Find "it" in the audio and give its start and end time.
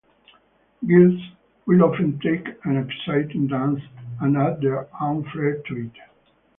5.75-5.93